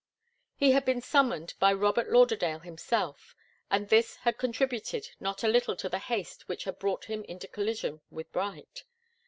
[0.55, 3.35] He had been summoned by Robert Lauderdale himself,
[3.69, 7.47] and this had contributed not a little to the haste which had brought him into
[7.47, 8.85] collision with Bright.